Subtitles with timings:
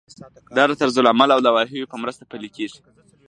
[0.55, 2.79] دا د طرزالعملونو او لوایحو په مرسته پلی کیږي.